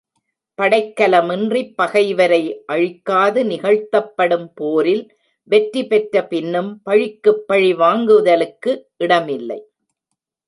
[0.57, 2.39] படைக்கலமின்றிப் பகைவரை
[2.71, 5.03] அழிக்காது நிகழ்த்தப்படும் போரில்
[5.49, 8.73] வெற்றி பெற்ற பின்னும் பழிக்குப் பழி வாங்குதலுக்கு
[8.97, 9.59] இடமில்லை.